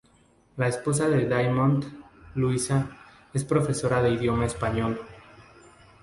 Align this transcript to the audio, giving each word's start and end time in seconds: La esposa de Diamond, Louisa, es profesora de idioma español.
La 0.57 0.67
esposa 0.67 1.07
de 1.09 1.27
Diamond, 1.27 1.83
Louisa, 2.33 2.89
es 3.35 3.43
profesora 3.45 4.01
de 4.01 4.09
idioma 4.09 4.47
español. 4.47 4.99